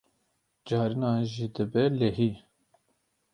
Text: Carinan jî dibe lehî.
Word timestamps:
Carinan 0.67 1.21
jî 1.33 1.47
dibe 1.55 1.83
lehî. 1.99 2.31